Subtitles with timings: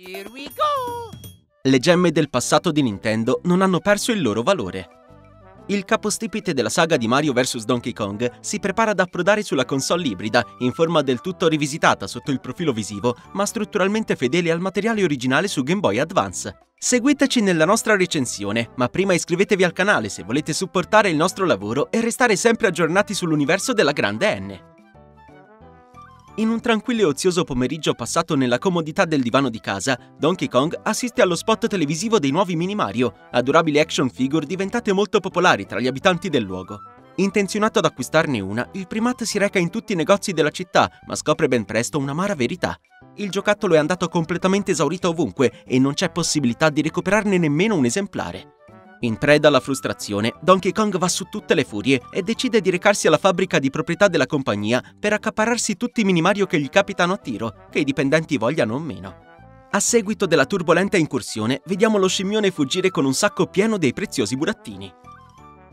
[0.00, 1.10] Here we go!
[1.60, 4.88] Le gemme del passato di Nintendo non hanno perso il loro valore.
[5.66, 10.06] Il capostipite della saga di Mario vs Donkey Kong si prepara ad approdare sulla console
[10.06, 15.02] ibrida, in forma del tutto rivisitata sotto il profilo visivo, ma strutturalmente fedele al materiale
[15.02, 16.56] originale su Game Boy Advance.
[16.78, 21.90] Seguiteci nella nostra recensione, ma prima iscrivetevi al canale se volete supportare il nostro lavoro
[21.90, 24.76] e restare sempre aggiornati sull'universo della grande N.
[26.38, 30.78] In un tranquillo e ozioso pomeriggio passato nella comodità del divano di casa, Donkey Kong
[30.84, 35.80] assiste allo spot televisivo dei nuovi mini Mario, adorabili action figure diventate molto popolari tra
[35.80, 36.78] gli abitanti del luogo.
[37.16, 41.16] Intenzionato ad acquistarne una, il primate si reca in tutti i negozi della città, ma
[41.16, 42.78] scopre ben presto un'amara verità.
[43.16, 47.84] Il giocattolo è andato completamente esaurito ovunque e non c'è possibilità di recuperarne nemmeno un
[47.84, 48.57] esemplare.
[49.00, 53.06] In preda alla frustrazione, Donkey Kong va su tutte le furie e decide di recarsi
[53.06, 57.12] alla fabbrica di proprietà della compagnia per accaparrarsi tutti i mini Mario che gli capitano
[57.12, 59.26] a tiro, che i dipendenti vogliano o meno.
[59.70, 64.34] A seguito della turbolenta incursione, vediamo lo scimmione fuggire con un sacco pieno dei preziosi
[64.34, 64.90] burattini.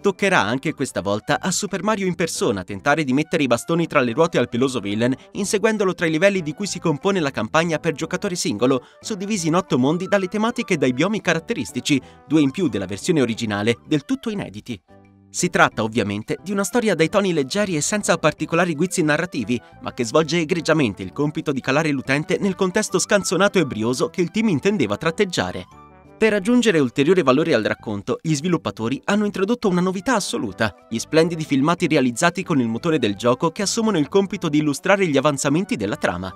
[0.06, 4.02] Toccherà anche questa volta a Super Mario in persona tentare di mettere i bastoni tra
[4.02, 7.80] le ruote al peloso villain, inseguendolo tra i livelli di cui si compone la campagna
[7.80, 12.52] per giocatore singolo, suddivisi in otto mondi dalle tematiche e dai biomi caratteristici, due in
[12.52, 14.80] più della versione originale, del tutto inediti.
[15.28, 19.92] Si tratta ovviamente di una storia dai toni leggeri e senza particolari guizzi narrativi, ma
[19.92, 24.30] che svolge egregiamente il compito di calare l'utente nel contesto scanzonato e brioso che il
[24.30, 25.85] team intendeva tratteggiare.
[26.18, 31.44] Per aggiungere ulteriore valore al racconto, gli sviluppatori hanno introdotto una novità assoluta, gli splendidi
[31.44, 35.76] filmati realizzati con il motore del gioco che assumono il compito di illustrare gli avanzamenti
[35.76, 36.34] della trama.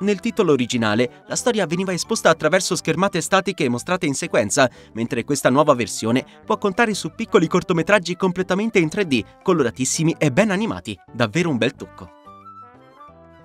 [0.00, 5.48] Nel titolo originale, la storia veniva esposta attraverso schermate statiche mostrate in sequenza, mentre questa
[5.48, 11.48] nuova versione può contare su piccoli cortometraggi completamente in 3D, coloratissimi e ben animati, davvero
[11.48, 12.17] un bel tocco.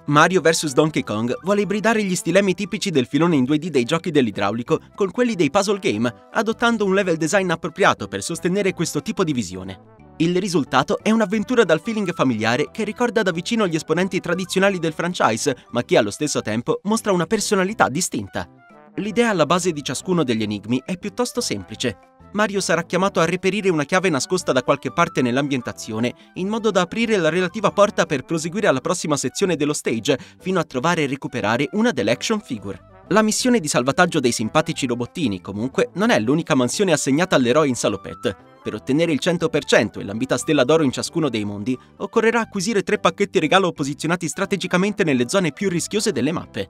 [0.08, 4.12] Mario vs Donkey Kong vuole ibridare gli stilemi tipici del filone in 2D dei giochi
[4.12, 9.24] dell'idraulico con quelli dei puzzle game, adottando un level design appropriato per sostenere questo tipo
[9.24, 10.02] di visione.
[10.18, 14.94] Il risultato è un'avventura dal feeling familiare che ricorda da vicino gli esponenti tradizionali del
[14.94, 18.48] franchise, ma che allo stesso tempo mostra una personalità distinta.
[18.98, 21.98] L'idea alla base di ciascuno degli enigmi è piuttosto semplice.
[22.34, 26.82] Mario sarà chiamato a reperire una chiave nascosta da qualche parte nell'ambientazione, in modo da
[26.82, 31.08] aprire la relativa porta per proseguire alla prossima sezione dello stage, fino a trovare e
[31.08, 32.92] recuperare una delle action figure.
[33.10, 37.76] La missione di salvataggio dei simpatici robottini, comunque, non è l'unica mansione assegnata all'eroe in
[37.76, 38.36] salopette.
[38.64, 43.00] Per ottenere il 100% e l'ambita stella d'oro in ciascuno dei mondi, occorrerà acquisire tre
[43.00, 46.70] pacchetti regalo posizionati strategicamente nelle zone più rischiose delle mappe.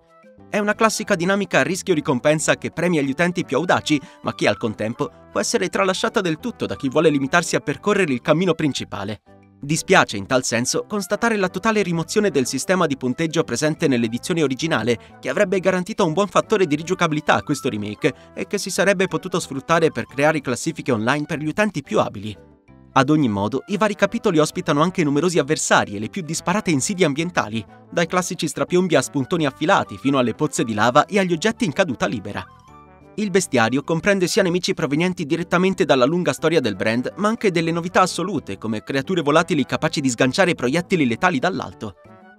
[0.54, 5.10] È una classica dinamica rischio-ricompensa che premia gli utenti più audaci, ma che al contempo
[5.32, 9.24] può essere tralasciata del tutto da chi vuole limitarsi a percorrere il cammino principale.
[9.60, 15.18] Dispiace in tal senso constatare la totale rimozione del sistema di punteggio presente nell'edizione originale,
[15.20, 19.08] che avrebbe garantito un buon fattore di rigiocabilità a questo remake e che si sarebbe
[19.08, 22.53] potuto sfruttare per creare classifiche online per gli utenti più abili.
[22.96, 27.08] Ad ogni modo, i vari capitoli ospitano anche numerosi avversari e le più disparate insidie
[27.08, 31.66] ambientali, dai classici strapiombi a spuntoni affilati fino alle pozze di lava e agli oggetti
[31.66, 32.46] in caduta libera.
[33.16, 37.72] Il bestiario comprende sia nemici provenienti direttamente dalla lunga storia del brand, ma anche delle
[37.72, 41.96] novità assolute, come creature volatili capaci di sganciare proiettili letali dall'alto.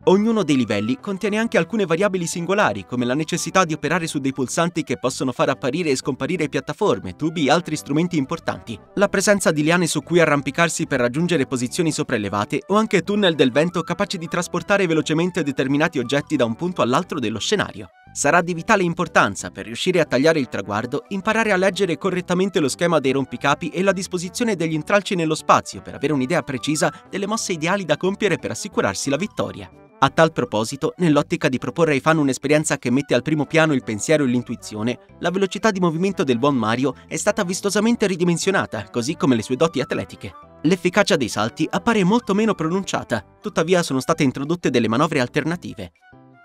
[0.07, 4.35] Ognuno dei livelli contiene anche alcune variabili singolari, come la necessità di operare su dei
[4.35, 9.51] pulsanti che possono far apparire e scomparire piattaforme, tubi e altri strumenti importanti, la presenza
[9.51, 14.19] di liane su cui arrampicarsi per raggiungere posizioni sopraelevate o anche tunnel del vento capaci
[14.19, 17.89] di trasportare velocemente determinati oggetti da un punto all'altro dello scenario.
[18.13, 22.69] Sarà di vitale importanza per riuscire a tagliare il traguardo imparare a leggere correttamente lo
[22.69, 27.27] schema dei rompicapi e la disposizione degli intralci nello spazio per avere un'idea precisa delle
[27.27, 29.71] mosse ideali da compiere per assicurarsi la vittoria.
[30.05, 33.83] A tal proposito, nell'ottica di proporre ai fan un'esperienza che mette al primo piano il
[33.83, 39.17] pensiero e l'intuizione, la velocità di movimento del buon Mario è stata vistosamente ridimensionata, così
[39.17, 40.31] come le sue doti atletiche.
[40.65, 45.93] L'efficacia dei salti appare molto meno pronunciata, tuttavia sono state introdotte delle manovre alternative.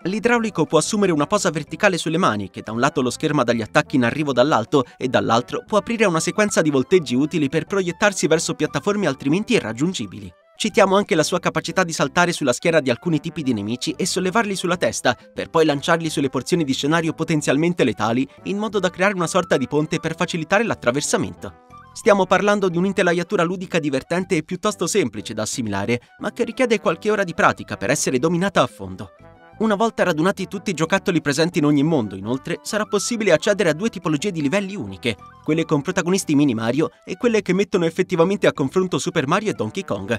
[0.04, 3.62] L'idraulico può assumere una posa verticale sulle mani, che da un lato lo scherma dagli
[3.62, 8.26] attacchi in arrivo dall'alto e dall'altro può aprire una sequenza di volteggi utili per proiettarsi
[8.26, 10.39] verso piattaforme altrimenti irraggiungibili.
[10.60, 14.06] Citiamo anche la sua capacità di saltare sulla schiera di alcuni tipi di nemici e
[14.06, 18.90] sollevarli sulla testa, per poi lanciarli sulle porzioni di scenario potenzialmente letali, in modo da
[18.90, 21.68] creare una sorta di ponte per facilitare l'attraversamento.
[21.94, 27.10] Stiamo parlando di un'intelaiatura ludica divertente e piuttosto semplice da assimilare, ma che richiede qualche
[27.10, 29.12] ora di pratica per essere dominata a fondo.
[29.60, 33.74] Una volta radunati tutti i giocattoli presenti in ogni mondo, inoltre, sarà possibile accedere a
[33.74, 38.46] due tipologie di livelli uniche, quelle con protagonisti mini Mario e quelle che mettono effettivamente
[38.46, 40.18] a confronto Super Mario e Donkey Kong,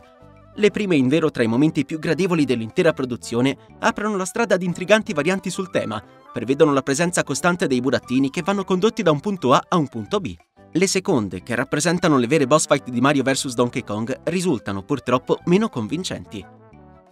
[0.57, 5.13] le prime, invero tra i momenti più gradevoli dell'intera produzione, aprono la strada ad intriganti
[5.13, 6.03] varianti sul tema,
[6.33, 9.89] prevedono la presenza costante dei burattini che vanno condotti da un punto A a un
[9.89, 10.35] punto B.
[10.73, 15.39] Le seconde, che rappresentano le vere boss fight di Mario vs Donkey Kong, risultano purtroppo
[15.47, 16.59] meno convincenti.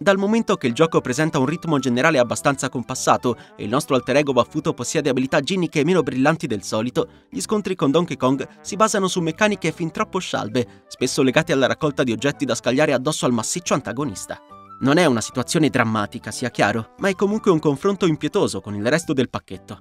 [0.01, 4.15] Dal momento che il gioco presenta un ritmo generale abbastanza compassato e il nostro alter
[4.15, 8.77] ego baffuto possiede abilità ginniche meno brillanti del solito, gli scontri con Donkey Kong si
[8.77, 13.25] basano su meccaniche fin troppo scialbe, spesso legate alla raccolta di oggetti da scagliare addosso
[13.25, 14.39] al massiccio antagonista.
[14.79, 18.87] Non è una situazione drammatica, sia chiaro, ma è comunque un confronto impietoso con il
[18.87, 19.79] resto del pacchetto.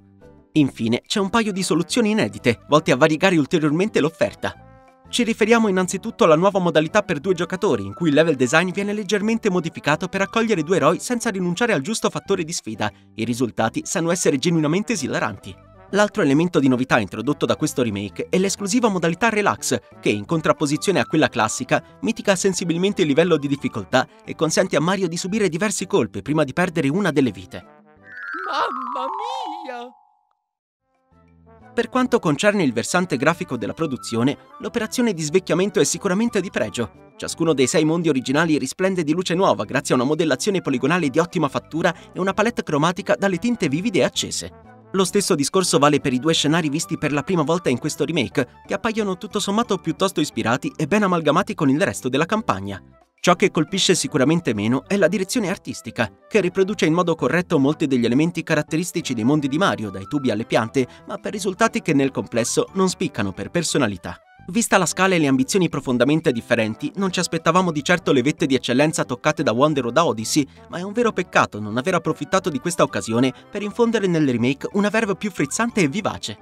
[0.54, 4.67] Infine, c'è un paio di soluzioni inedite, volte a variegare ulteriormente l'offerta.
[5.10, 8.92] Ci riferiamo innanzitutto alla nuova modalità per due giocatori, in cui il level design viene
[8.92, 12.92] leggermente modificato per accogliere due eroi senza rinunciare al giusto fattore di sfida.
[13.14, 15.54] I risultati sanno essere genuinamente esilaranti.
[15.92, 21.00] L'altro elemento di novità introdotto da questo remake è l'esclusiva modalità Relax, che in contrapposizione
[21.00, 25.48] a quella classica mitiga sensibilmente il livello di difficoltà e consente a Mario di subire
[25.48, 27.64] diversi colpi prima di perdere una delle vite.
[28.46, 29.57] Mamma mia!
[31.78, 37.12] Per quanto concerne il versante grafico della produzione, l'operazione di svecchiamento è sicuramente di pregio.
[37.16, 41.20] Ciascuno dei sei mondi originali risplende di luce nuova grazie a una modellazione poligonale di
[41.20, 44.50] ottima fattura e una palette cromatica dalle tinte vivide e accese.
[44.90, 48.04] Lo stesso discorso vale per i due scenari visti per la prima volta in questo
[48.04, 52.82] remake, che appaiono tutto sommato piuttosto ispirati e ben amalgamati con il resto della campagna.
[53.20, 57.86] Ciò che colpisce sicuramente meno è la direzione artistica, che riproduce in modo corretto molti
[57.86, 61.92] degli elementi caratteristici dei mondi di Mario, dai tubi alle piante, ma per risultati che
[61.92, 64.20] nel complesso non spiccano per personalità.
[64.50, 68.46] Vista la scala e le ambizioni profondamente differenti, non ci aspettavamo di certo le vette
[68.46, 71.94] di eccellenza toccate da Wonder o da Odyssey, ma è un vero peccato non aver
[71.94, 76.38] approfittato di questa occasione per infondere nel remake una verve più frizzante e vivace.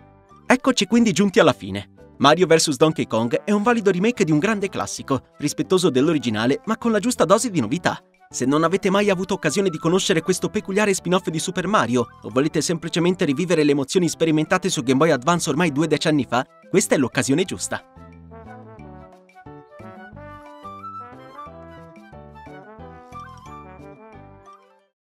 [0.46, 1.95] Eccoci quindi giunti alla fine.
[2.18, 6.78] Mario vs Donkey Kong è un valido remake di un grande classico, rispettoso dell'originale ma
[6.78, 8.00] con la giusta dose di novità.
[8.30, 12.30] Se non avete mai avuto occasione di conoscere questo peculiare spin-off di Super Mario o
[12.30, 16.94] volete semplicemente rivivere le emozioni sperimentate su Game Boy Advance ormai due decenni fa, questa
[16.94, 17.84] è l'occasione giusta.